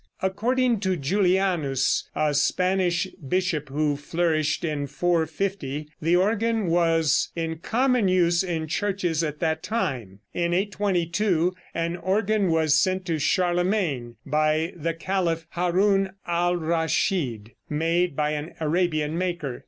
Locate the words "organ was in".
6.15-7.59